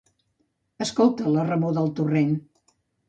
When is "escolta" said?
0.85-1.33